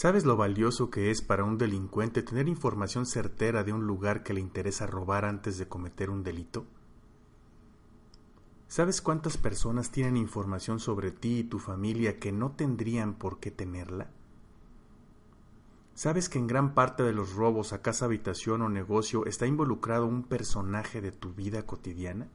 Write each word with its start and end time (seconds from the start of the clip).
¿Sabes 0.00 0.24
lo 0.24 0.34
valioso 0.34 0.88
que 0.88 1.10
es 1.10 1.20
para 1.20 1.44
un 1.44 1.58
delincuente 1.58 2.22
tener 2.22 2.48
información 2.48 3.04
certera 3.04 3.64
de 3.64 3.74
un 3.74 3.86
lugar 3.86 4.22
que 4.22 4.32
le 4.32 4.40
interesa 4.40 4.86
robar 4.86 5.26
antes 5.26 5.58
de 5.58 5.68
cometer 5.68 6.08
un 6.08 6.22
delito? 6.22 6.64
¿Sabes 8.66 9.02
cuántas 9.02 9.36
personas 9.36 9.90
tienen 9.90 10.16
información 10.16 10.80
sobre 10.80 11.10
ti 11.10 11.40
y 11.40 11.44
tu 11.44 11.58
familia 11.58 12.18
que 12.18 12.32
no 12.32 12.52
tendrían 12.52 13.12
por 13.12 13.40
qué 13.40 13.50
tenerla? 13.50 14.08
¿Sabes 15.92 16.30
que 16.30 16.38
en 16.38 16.46
gran 16.46 16.72
parte 16.72 17.02
de 17.02 17.12
los 17.12 17.34
robos 17.34 17.74
a 17.74 17.82
casa, 17.82 18.06
habitación 18.06 18.62
o 18.62 18.70
negocio 18.70 19.26
está 19.26 19.46
involucrado 19.46 20.06
un 20.06 20.22
personaje 20.22 21.02
de 21.02 21.12
tu 21.12 21.34
vida 21.34 21.66
cotidiana? 21.66 22.26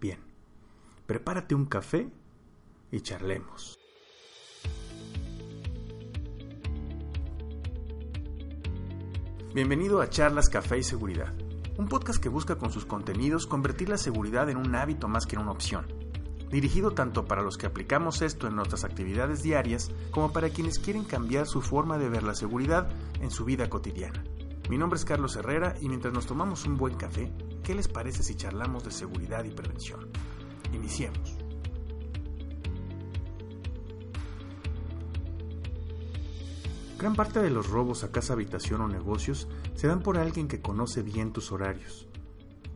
Bien, 0.00 0.18
prepárate 1.06 1.54
un 1.54 1.66
café 1.66 2.10
y 2.90 3.00
charlemos. 3.02 3.81
Bienvenido 9.54 10.00
a 10.00 10.08
Charlas 10.08 10.48
Café 10.48 10.78
y 10.78 10.82
Seguridad, 10.82 11.34
un 11.76 11.86
podcast 11.86 12.22
que 12.22 12.30
busca 12.30 12.56
con 12.56 12.72
sus 12.72 12.86
contenidos 12.86 13.46
convertir 13.46 13.90
la 13.90 13.98
seguridad 13.98 14.48
en 14.48 14.56
un 14.56 14.74
hábito 14.74 15.08
más 15.08 15.26
que 15.26 15.36
en 15.36 15.42
una 15.42 15.52
opción, 15.52 15.84
dirigido 16.50 16.92
tanto 16.92 17.26
para 17.26 17.42
los 17.42 17.58
que 17.58 17.66
aplicamos 17.66 18.22
esto 18.22 18.46
en 18.46 18.56
nuestras 18.56 18.84
actividades 18.84 19.42
diarias 19.42 19.90
como 20.10 20.32
para 20.32 20.48
quienes 20.48 20.78
quieren 20.78 21.04
cambiar 21.04 21.46
su 21.46 21.60
forma 21.60 21.98
de 21.98 22.08
ver 22.08 22.22
la 22.22 22.34
seguridad 22.34 22.88
en 23.20 23.30
su 23.30 23.44
vida 23.44 23.68
cotidiana. 23.68 24.24
Mi 24.70 24.78
nombre 24.78 24.96
es 24.96 25.04
Carlos 25.04 25.36
Herrera 25.36 25.74
y 25.82 25.88
mientras 25.90 26.14
nos 26.14 26.24
tomamos 26.24 26.64
un 26.64 26.78
buen 26.78 26.94
café, 26.94 27.30
¿qué 27.62 27.74
les 27.74 27.88
parece 27.88 28.22
si 28.22 28.34
charlamos 28.36 28.84
de 28.84 28.90
seguridad 28.90 29.44
y 29.44 29.50
prevención? 29.50 30.08
Iniciemos. 30.72 31.41
Gran 37.02 37.16
parte 37.16 37.42
de 37.42 37.50
los 37.50 37.68
robos 37.68 38.04
a 38.04 38.12
casa, 38.12 38.34
habitación 38.34 38.80
o 38.80 38.86
negocios 38.86 39.48
se 39.74 39.88
dan 39.88 40.04
por 40.04 40.18
alguien 40.18 40.46
que 40.46 40.60
conoce 40.60 41.02
bien 41.02 41.32
tus 41.32 41.50
horarios. 41.50 42.06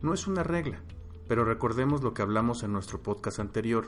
No 0.01 0.13
es 0.13 0.27
una 0.27 0.43
regla, 0.43 0.81
pero 1.29 1.45
recordemos 1.45 2.03
lo 2.03 2.13
que 2.13 2.23
hablamos 2.23 2.61
en 2.63 2.73
nuestro 2.73 3.01
podcast 3.01 3.39
anterior. 3.39 3.87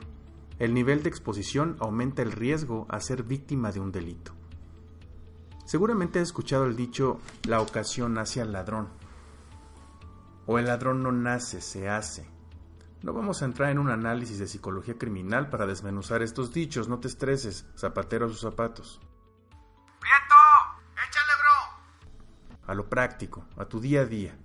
El 0.58 0.73
nivel 0.73 1.03
de 1.03 1.09
exposición 1.09 1.75
aumenta 1.81 2.22
el 2.22 2.31
riesgo 2.31 2.86
a 2.88 3.02
ser 3.02 3.23
víctima 3.23 3.73
de 3.73 3.81
un 3.81 3.91
delito. 3.91 4.31
Seguramente 5.66 6.19
has 6.19 6.30
escuchado 6.30 6.63
el 6.67 6.78
dicho 6.78 7.19
la 7.45 7.59
ocasión 7.59 8.13
nace 8.13 8.39
al 8.39 8.53
ladrón. 8.53 8.88
O 10.45 10.58
el 10.58 10.67
ladrón 10.67 11.03
no 11.03 11.11
nace, 11.11 11.59
se 11.59 11.89
hace. 11.89 12.25
No 13.03 13.11
vamos 13.11 13.41
a 13.41 13.45
entrar 13.45 13.72
en 13.72 13.78
un 13.78 13.89
análisis 13.89 14.39
de 14.39 14.47
psicología 14.47 14.97
criminal 14.97 15.50
para 15.50 15.67
desmenuzar 15.67 16.22
estos 16.22 16.53
dichos, 16.53 16.88
no 16.88 17.00
te 17.00 17.09
estreses, 17.09 17.66
zapatero 17.75 18.30
sus 18.30 18.39
zapatos. 18.39 19.02
A 22.70 22.75
lo 22.75 22.88
práctico, 22.88 23.45
a 23.58 23.66
tu 23.66 23.80
día 23.80 24.02
a 24.02 24.06
día. 24.06 24.38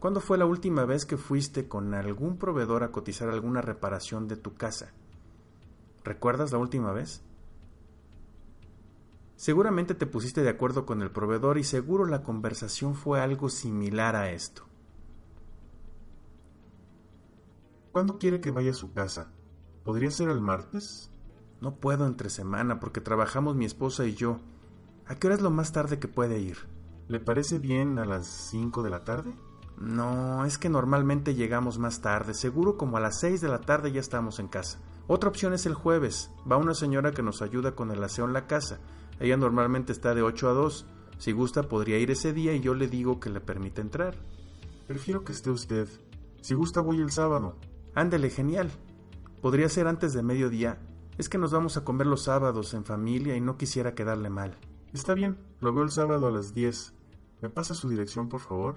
¿Cuándo 0.00 0.20
fue 0.20 0.36
la 0.36 0.46
última 0.46 0.84
vez 0.84 1.06
que 1.06 1.16
fuiste 1.16 1.68
con 1.68 1.94
algún 1.94 2.38
proveedor 2.38 2.82
a 2.82 2.90
cotizar 2.90 3.28
alguna 3.28 3.62
reparación 3.62 4.26
de 4.26 4.36
tu 4.36 4.54
casa? 4.54 4.90
¿Recuerdas 6.02 6.50
la 6.50 6.58
última 6.58 6.90
vez? 6.92 7.22
Seguramente 9.36 9.94
te 9.94 10.06
pusiste 10.06 10.42
de 10.42 10.48
acuerdo 10.48 10.84
con 10.84 11.02
el 11.02 11.12
proveedor 11.12 11.56
y 11.56 11.62
seguro 11.62 12.04
la 12.04 12.24
conversación 12.24 12.96
fue 12.96 13.20
algo 13.20 13.48
similar 13.48 14.16
a 14.16 14.32
esto. 14.32 14.64
¿Cuándo 17.92 18.18
quiere 18.18 18.40
que 18.40 18.50
vaya 18.50 18.72
a 18.72 18.74
su 18.74 18.92
casa? 18.92 19.30
¿Podría 19.84 20.10
ser 20.10 20.30
el 20.30 20.40
martes? 20.40 21.12
No 21.60 21.76
puedo 21.76 22.08
entre 22.08 22.28
semana 22.28 22.80
porque 22.80 23.00
trabajamos 23.00 23.54
mi 23.54 23.66
esposa 23.66 24.04
y 24.04 24.14
yo. 24.14 24.40
¿A 25.06 25.14
qué 25.14 25.28
hora 25.28 25.36
es 25.36 25.42
lo 25.42 25.50
más 25.50 25.70
tarde 25.70 26.00
que 26.00 26.08
puede 26.08 26.40
ir? 26.40 26.79
¿Le 27.10 27.18
parece 27.18 27.58
bien 27.58 27.98
a 27.98 28.04
las 28.04 28.28
5 28.28 28.84
de 28.84 28.90
la 28.90 29.02
tarde? 29.02 29.34
No, 29.80 30.44
es 30.44 30.58
que 30.58 30.68
normalmente 30.68 31.34
llegamos 31.34 31.76
más 31.76 32.02
tarde, 32.02 32.34
seguro 32.34 32.76
como 32.76 32.98
a 32.98 33.00
las 33.00 33.18
6 33.18 33.40
de 33.40 33.48
la 33.48 33.60
tarde 33.60 33.90
ya 33.90 33.98
estamos 33.98 34.38
en 34.38 34.46
casa. 34.46 34.78
Otra 35.08 35.28
opción 35.28 35.52
es 35.52 35.66
el 35.66 35.74
jueves. 35.74 36.30
Va 36.48 36.56
una 36.56 36.72
señora 36.72 37.10
que 37.10 37.24
nos 37.24 37.42
ayuda 37.42 37.74
con 37.74 37.90
el 37.90 38.04
aseo 38.04 38.26
en 38.26 38.32
la 38.32 38.46
casa. 38.46 38.78
Ella 39.18 39.36
normalmente 39.36 39.90
está 39.90 40.14
de 40.14 40.22
8 40.22 40.50
a 40.50 40.52
2. 40.52 40.86
Si 41.18 41.32
gusta 41.32 41.64
podría 41.64 41.98
ir 41.98 42.12
ese 42.12 42.32
día 42.32 42.52
y 42.52 42.60
yo 42.60 42.74
le 42.74 42.86
digo 42.86 43.18
que 43.18 43.28
le 43.28 43.40
permite 43.40 43.80
entrar. 43.80 44.14
Prefiero 44.86 45.24
que 45.24 45.32
esté 45.32 45.50
usted. 45.50 45.88
Si 46.42 46.54
gusta 46.54 46.80
voy 46.80 47.00
el 47.00 47.10
sábado. 47.10 47.56
Ándele, 47.92 48.30
genial. 48.30 48.70
Podría 49.42 49.68
ser 49.68 49.88
antes 49.88 50.12
de 50.12 50.22
mediodía. 50.22 50.78
Es 51.18 51.28
que 51.28 51.38
nos 51.38 51.50
vamos 51.50 51.76
a 51.76 51.82
comer 51.82 52.06
los 52.06 52.22
sábados 52.22 52.72
en 52.72 52.84
familia 52.84 53.34
y 53.34 53.40
no 53.40 53.56
quisiera 53.56 53.96
quedarle 53.96 54.30
mal. 54.30 54.56
Está 54.92 55.14
bien, 55.14 55.38
lo 55.60 55.72
veo 55.72 55.82
el 55.82 55.90
sábado 55.90 56.28
a 56.28 56.30
las 56.30 56.54
10. 56.54 56.99
¿Me 57.42 57.48
pasa 57.48 57.74
su 57.74 57.88
dirección, 57.88 58.28
por 58.28 58.40
favor? 58.40 58.76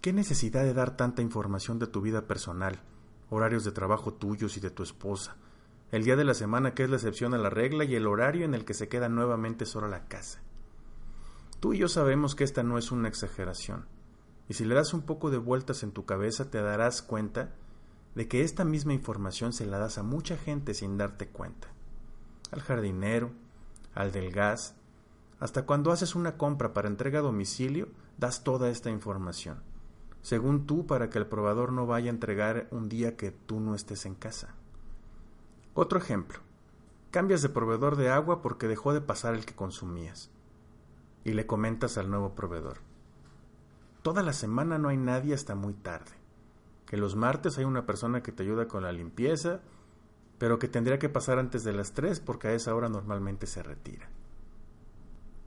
¿Qué 0.00 0.12
necesidad 0.12 0.62
de 0.62 0.74
dar 0.74 0.96
tanta 0.96 1.22
información 1.22 1.78
de 1.78 1.88
tu 1.88 2.00
vida 2.00 2.26
personal, 2.26 2.80
horarios 3.30 3.64
de 3.64 3.72
trabajo 3.72 4.14
tuyos 4.14 4.56
y 4.56 4.60
de 4.60 4.70
tu 4.70 4.82
esposa, 4.82 5.36
el 5.90 6.04
día 6.04 6.16
de 6.16 6.24
la 6.24 6.34
semana 6.34 6.74
que 6.74 6.84
es 6.84 6.90
la 6.90 6.96
excepción 6.96 7.34
a 7.34 7.38
la 7.38 7.50
regla 7.50 7.84
y 7.84 7.94
el 7.94 8.06
horario 8.06 8.44
en 8.44 8.54
el 8.54 8.64
que 8.64 8.74
se 8.74 8.88
queda 8.88 9.08
nuevamente 9.08 9.66
sola 9.66 9.88
la 9.88 10.06
casa? 10.06 10.40
Tú 11.58 11.72
y 11.72 11.78
yo 11.78 11.88
sabemos 11.88 12.34
que 12.34 12.44
esta 12.44 12.62
no 12.62 12.78
es 12.78 12.92
una 12.92 13.08
exageración, 13.08 13.86
y 14.48 14.54
si 14.54 14.64
le 14.64 14.74
das 14.74 14.94
un 14.94 15.02
poco 15.02 15.30
de 15.30 15.38
vueltas 15.38 15.82
en 15.82 15.92
tu 15.92 16.04
cabeza 16.04 16.50
te 16.50 16.60
darás 16.60 17.02
cuenta 17.02 17.54
de 18.14 18.28
que 18.28 18.42
esta 18.42 18.64
misma 18.64 18.92
información 18.92 19.52
se 19.52 19.66
la 19.66 19.78
das 19.78 19.98
a 19.98 20.02
mucha 20.02 20.36
gente 20.36 20.74
sin 20.74 20.96
darte 20.96 21.28
cuenta. 21.28 21.68
Al 22.50 22.60
jardinero, 22.60 23.32
al 23.94 24.12
del 24.12 24.30
gas, 24.30 24.76
hasta 25.42 25.66
cuando 25.66 25.90
haces 25.90 26.14
una 26.14 26.36
compra 26.36 26.72
para 26.72 26.86
entrega 26.86 27.18
a 27.18 27.22
domicilio, 27.22 27.88
das 28.16 28.44
toda 28.44 28.70
esta 28.70 28.90
información, 28.90 29.60
según 30.20 30.68
tú 30.68 30.86
para 30.86 31.10
que 31.10 31.18
el 31.18 31.26
probador 31.26 31.72
no 31.72 31.84
vaya 31.84 32.12
a 32.12 32.14
entregar 32.14 32.68
un 32.70 32.88
día 32.88 33.16
que 33.16 33.32
tú 33.32 33.58
no 33.58 33.74
estés 33.74 34.06
en 34.06 34.14
casa. 34.14 34.54
Otro 35.74 35.98
ejemplo. 35.98 36.38
Cambias 37.10 37.42
de 37.42 37.48
proveedor 37.48 37.96
de 37.96 38.08
agua 38.08 38.40
porque 38.40 38.68
dejó 38.68 38.94
de 38.94 39.00
pasar 39.00 39.34
el 39.34 39.44
que 39.44 39.56
consumías. 39.56 40.30
Y 41.24 41.32
le 41.32 41.44
comentas 41.44 41.98
al 41.98 42.08
nuevo 42.08 42.36
proveedor. 42.36 42.78
Toda 44.02 44.22
la 44.22 44.34
semana 44.34 44.78
no 44.78 44.90
hay 44.90 44.96
nadie 44.96 45.34
hasta 45.34 45.56
muy 45.56 45.74
tarde. 45.74 46.12
Que 46.86 46.96
los 46.96 47.16
martes 47.16 47.58
hay 47.58 47.64
una 47.64 47.84
persona 47.84 48.22
que 48.22 48.30
te 48.30 48.44
ayuda 48.44 48.68
con 48.68 48.84
la 48.84 48.92
limpieza, 48.92 49.60
pero 50.38 50.60
que 50.60 50.68
tendría 50.68 51.00
que 51.00 51.08
pasar 51.08 51.40
antes 51.40 51.64
de 51.64 51.72
las 51.72 51.94
tres 51.94 52.20
porque 52.20 52.46
a 52.46 52.52
esa 52.52 52.76
hora 52.76 52.88
normalmente 52.88 53.48
se 53.48 53.64
retira. 53.64 54.08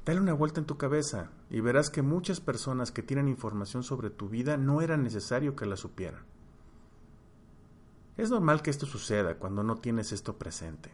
Dale 0.06 0.22
una 0.22 0.34
vuelta 0.34 0.60
en 0.60 0.68
tu 0.68 0.78
cabeza 0.78 1.32
y 1.50 1.62
verás 1.62 1.90
que 1.90 2.04
muchas 2.04 2.40
personas 2.40 2.92
que 2.92 3.02
tienen 3.02 3.28
información 3.28 3.82
sobre 3.82 4.12
tu 4.12 4.30
vida 4.30 4.56
no 4.56 4.82
era 4.82 4.98
necesario 4.98 5.56
que 5.56 5.66
la 5.66 5.76
supieran. 5.76 6.24
Es 8.16 8.30
normal 8.30 8.62
que 8.62 8.70
esto 8.70 8.86
suceda 8.86 9.40
cuando 9.40 9.64
no 9.64 9.78
tienes 9.78 10.12
esto 10.12 10.38
presente. 10.38 10.92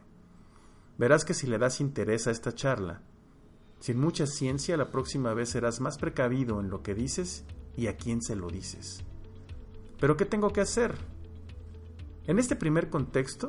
Verás 0.96 1.26
que 1.26 1.34
si 1.34 1.46
le 1.46 1.58
das 1.58 1.82
interés 1.82 2.26
a 2.26 2.30
esta 2.30 2.54
charla, 2.54 3.02
sin 3.80 4.00
mucha 4.00 4.26
ciencia 4.26 4.78
la 4.78 4.90
próxima 4.90 5.34
vez 5.34 5.50
serás 5.50 5.80
más 5.80 5.98
precavido 5.98 6.58
en 6.60 6.70
lo 6.70 6.82
que 6.82 6.94
dices 6.94 7.44
y 7.76 7.88
a 7.88 7.98
quién 7.98 8.22
se 8.22 8.34
lo 8.34 8.48
dices. 8.48 9.04
Pero 10.00 10.16
¿qué 10.16 10.24
tengo 10.24 10.54
que 10.54 10.62
hacer? 10.62 10.94
En 12.26 12.38
este 12.38 12.56
primer 12.56 12.88
contexto, 12.88 13.48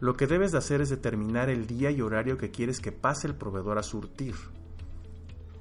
lo 0.00 0.18
que 0.18 0.26
debes 0.26 0.52
de 0.52 0.58
hacer 0.58 0.82
es 0.82 0.90
determinar 0.90 1.48
el 1.48 1.66
día 1.66 1.90
y 1.90 2.02
horario 2.02 2.36
que 2.36 2.50
quieres 2.50 2.78
que 2.78 2.92
pase 2.92 3.26
el 3.26 3.36
proveedor 3.36 3.78
a 3.78 3.82
surtir 3.82 4.34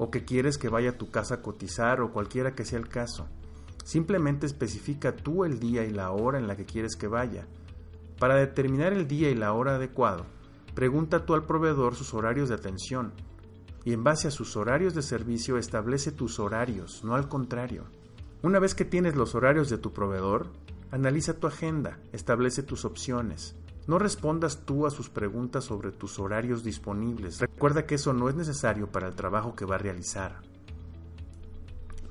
o 0.04 0.10
que 0.10 0.26
quieres 0.26 0.58
que 0.58 0.68
vaya 0.68 0.90
a 0.90 0.98
tu 0.98 1.12
casa 1.12 1.36
a 1.36 1.42
cotizar 1.44 2.02
o 2.02 2.12
cualquiera 2.12 2.56
que 2.56 2.66
sea 2.66 2.80
el 2.80 2.90
caso. 2.90 3.28
Simplemente 3.84 4.48
especifica 4.48 5.16
tú 5.16 5.46
el 5.46 5.60
día 5.60 5.84
y 5.84 5.92
la 5.92 6.10
hora 6.10 6.40
en 6.40 6.48
la 6.48 6.58
que 6.58 6.66
quieres 6.66 6.96
que 6.96 7.06
vaya. 7.06 7.46
Para 8.18 8.34
determinar 8.34 8.94
el 8.94 9.08
día 9.08 9.30
y 9.30 9.36
la 9.36 9.54
hora 9.54 9.76
adecuado, 9.76 10.26
pregunta 10.74 11.24
tú 11.24 11.36
al 11.36 11.46
proveedor 11.46 11.94
sus 11.94 12.16
horarios 12.16 12.50
de 12.50 12.56
atención 12.56 13.14
y 13.86 13.94
en 13.94 14.04
base 14.04 14.28
a 14.28 14.32
sus 14.32 14.58
horarios 14.58 14.96
de 14.96 15.04
servicio 15.04 15.60
establece 15.60 16.12
tus 16.12 16.40
horarios, 16.40 17.04
no 17.04 17.14
al 17.14 17.30
contrario. 17.30 17.84
Una 18.42 18.58
vez 18.58 18.74
que 18.74 18.86
tienes 18.86 19.16
los 19.16 19.36
horarios 19.36 19.70
de 19.70 19.78
tu 19.78 19.94
proveedor, 19.94 20.48
analiza 20.90 21.40
tu 21.40 21.46
agenda, 21.46 22.00
establece 22.12 22.64
tus 22.64 22.86
opciones, 22.86 23.56
no 23.92 24.00
respondas 24.00 24.62
tú 24.66 24.88
a 24.88 24.90
sus 24.90 25.10
preguntas 25.10 25.66
sobre 25.66 25.92
tus 25.92 26.18
horarios 26.18 26.64
disponibles. 26.64 27.42
Recuerda 27.42 27.86
que 27.86 27.96
eso 27.96 28.14
no 28.14 28.30
es 28.30 28.36
necesario 28.36 28.88
para 28.88 29.10
el 29.10 29.16
trabajo 29.16 29.54
que 29.54 29.66
va 29.66 29.76
a 29.76 29.80
realizar. 29.80 30.40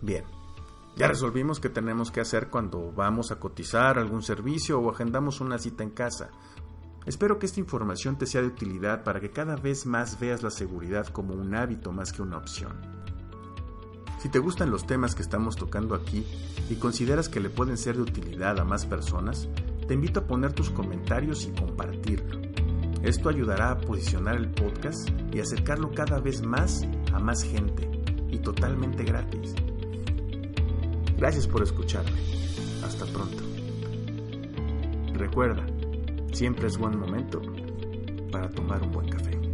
Bien, 0.02 0.24
ya 0.94 1.08
resolvimos 1.08 1.58
qué 1.58 1.70
tenemos 1.70 2.10
que 2.10 2.20
hacer 2.20 2.48
cuando 2.48 2.92
vamos 2.92 3.30
a 3.30 3.36
cotizar 3.36 3.98
algún 3.98 4.22
servicio 4.22 4.78
o 4.78 4.90
agendamos 4.90 5.40
una 5.40 5.56
cita 5.56 5.82
en 5.82 5.88
casa. 5.88 6.28
Espero 7.06 7.38
que 7.38 7.46
esta 7.46 7.60
información 7.60 8.18
te 8.18 8.26
sea 8.26 8.42
de 8.42 8.48
utilidad 8.48 9.02
para 9.02 9.18
que 9.18 9.30
cada 9.30 9.56
vez 9.56 9.86
más 9.86 10.20
veas 10.20 10.42
la 10.42 10.50
seguridad 10.50 11.06
como 11.06 11.32
un 11.32 11.54
hábito 11.54 11.92
más 11.92 12.12
que 12.12 12.20
una 12.20 12.36
opción. 12.36 12.74
Si 14.18 14.28
te 14.28 14.38
gustan 14.38 14.70
los 14.70 14.86
temas 14.86 15.14
que 15.14 15.22
estamos 15.22 15.56
tocando 15.56 15.94
aquí 15.94 16.26
y 16.68 16.74
consideras 16.74 17.30
que 17.30 17.40
le 17.40 17.48
pueden 17.48 17.78
ser 17.78 17.96
de 17.96 18.02
utilidad 18.02 18.60
a 18.60 18.66
más 18.66 18.84
personas, 18.84 19.48
te 19.90 19.94
invito 19.94 20.20
a 20.20 20.24
poner 20.24 20.52
tus 20.52 20.70
comentarios 20.70 21.48
y 21.48 21.50
compartirlo. 21.50 22.40
Esto 23.02 23.28
ayudará 23.28 23.72
a 23.72 23.78
posicionar 23.80 24.36
el 24.36 24.48
podcast 24.48 25.10
y 25.34 25.40
acercarlo 25.40 25.90
cada 25.90 26.20
vez 26.20 26.46
más 26.46 26.86
a 27.12 27.18
más 27.18 27.42
gente 27.42 27.90
y 28.28 28.38
totalmente 28.38 29.02
gratis. 29.02 29.52
Gracias 31.16 31.48
por 31.48 31.64
escucharme. 31.64 32.20
Hasta 32.84 33.04
pronto. 33.06 33.42
Recuerda, 35.14 35.66
siempre 36.30 36.68
es 36.68 36.78
buen 36.78 36.96
momento 36.96 37.42
para 38.30 38.48
tomar 38.48 38.84
un 38.84 38.92
buen 38.92 39.08
café. 39.08 39.49